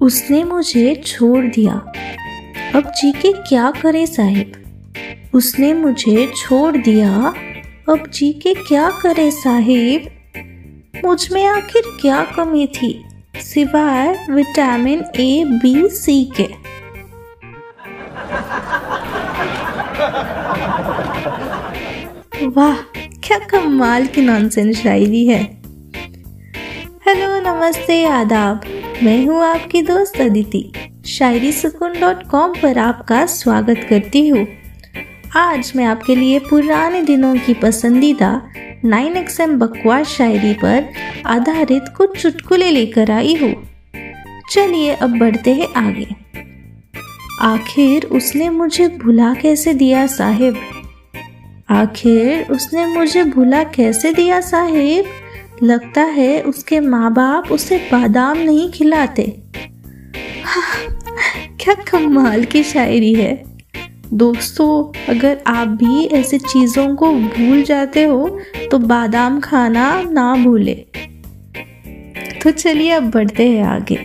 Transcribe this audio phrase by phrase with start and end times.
[0.00, 1.72] उसने मुझे छोड़ दिया।
[2.74, 4.52] अब जी के क्या करे साहिब?
[5.34, 7.34] उसने मुझे छोड़ दिया।
[7.88, 10.08] अब जी के क्या करे साहिब?
[11.04, 13.04] मुझमें आखिर क्या कमी थी?
[13.36, 16.48] सिवाय विटामिन ए, बी, सी के।
[22.46, 22.76] वाह,
[23.24, 25.44] क्या कमाल की नॉनसेंस शायरी है।
[27.08, 28.60] हेलो, नमस्ते, आदाब।
[29.02, 30.72] मैं हूँ आपकी दोस्त अदिति।
[31.06, 34.46] शायरी सुकून डॉट कॉम पर आपका स्वागत करती हूँ।
[35.36, 38.42] आज मैं आपके लिए पुराने दिनों की पसंदीदा
[38.84, 40.88] नाइन एक्सएम बकवास शायरी पर
[41.26, 43.54] आधारित कुछ चुटकुले लेकर आई हूँ।
[44.50, 46.06] चलिए अब बढ़ते हैं आगे।
[47.40, 50.56] आखिर उसने मुझे भुला कैसे दिया साहिब?
[51.70, 55.04] आखिर उसने मुझे भुला कैसे दिया साहिब?
[55.62, 59.22] लगता है उसके माँ बाप उसे बादाम नहीं खिलाते।
[61.60, 63.44] क्या कमाल की शायरी है।
[64.12, 68.38] दोस्तों, अगर आप भी ऐसी चीज़ों को भूल जाते हो
[68.70, 70.74] तो बादाम खाना ना भूले।
[72.42, 73.98] तो चलिए अब बढ़ते हैं आगे।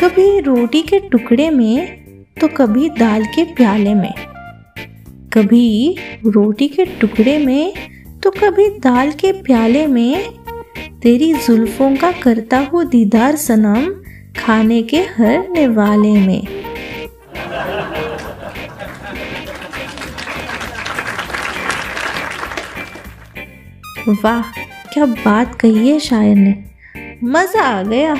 [0.00, 2.02] कभी रोटी के टुकड़े में
[2.40, 4.12] तो कभी दाल के प्याले में।
[5.32, 5.96] कभी
[6.26, 7.72] रोटी के टुकड़े में
[8.22, 10.34] तो कभी दाल के प्याले में
[11.02, 13.90] तेरी जुल्फों का करता हूँ दीदार सनम
[14.40, 16.46] खाने के हर निवाले में।
[24.08, 24.42] वाह,
[24.92, 26.54] क्या बात कही है शायर ने।
[27.24, 28.16] मज़ा आ गया।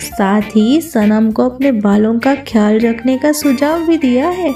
[0.00, 4.52] साथ ही सनम को अपने बालों का ख्याल रखने का सुझाव भी दिया है।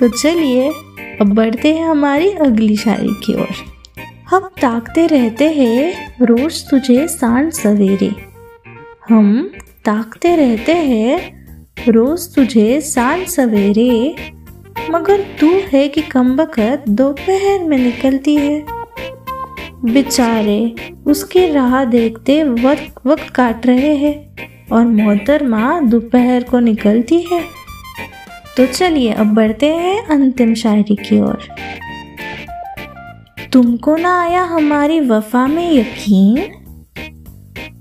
[0.00, 0.72] तो चलिए
[1.20, 3.48] अब बढ़ते हैं हमारी अगली शायरी की ओर।
[4.28, 8.10] हम ताकते रहते हैं रोज तुझे साँझ सवेरे।
[9.08, 9.50] हम
[9.84, 11.46] ताकते रहते हैं
[11.88, 14.14] रोज तुझे साँझ सवेरे।
[14.90, 18.64] मगर तू है कि कम बखत दोपहर में निकलती है।
[19.84, 20.74] बेचारे
[21.06, 24.36] उसकी राह देखते वक्त वक्त काट रहे हैं
[24.72, 27.63] और मोहतरमा दोपहर को निकलती है।
[28.56, 31.48] तो चलिए अब बढ़ते हैं अंतिम शायरी की ओर।
[33.52, 36.42] तुमको ना आया हमारी वफा में यकीन?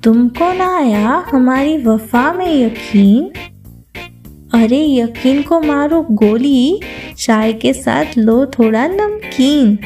[0.04, 3.32] तुमको ना आया हमारी वफा में यकीन?
[4.54, 6.80] अरे यकीन को मारो गोली,
[7.18, 9.80] चाय के साथ लो थोड़ा नमकीन।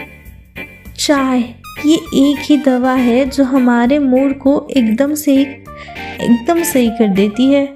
[0.99, 1.39] चाय,
[1.85, 5.35] ये एक ही दवा है जो हमारे मूड को एकदम से,
[6.21, 7.73] एकदम सही कर देती है।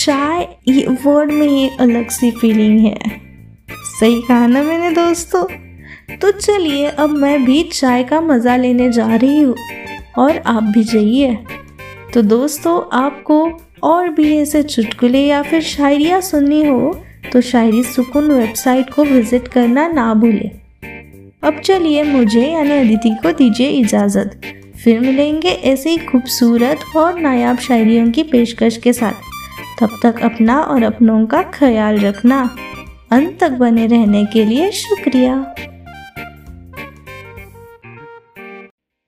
[0.00, 2.98] चाय ये वर्ड में ये अलग सी फीलिंग है।
[3.90, 5.42] सही कहा ना मैंने दोस्तों?
[6.16, 9.54] तो चलिए, अब मैं भी चाय का मज़ा लेने जा रही हूँ
[10.18, 11.34] और आप भी जाइए।
[12.14, 16.92] तो दोस्तों, आपको और भी ऐसे चुटकुले या फिर शायरियाँ सुननी हो
[17.32, 20.50] तो शायरी सुकून वेबसाइट को विज़िट करना ना भूलें।
[21.42, 24.40] अब चलिए, मुझे यानी अदिति को दीजिए इजाज़त।
[24.84, 29.28] फिर मिलेंगे ऐसे ही खूबसूरत और नायाब शायरियों की पेशकश के साथ।
[29.80, 32.56] तब तक अपना और अपनों का ख्याल रखना।
[33.10, 35.54] अंत तक बने रहने के लिए शुक्रिया।